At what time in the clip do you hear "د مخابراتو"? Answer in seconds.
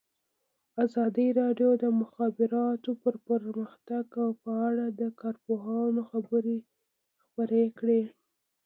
1.83-2.89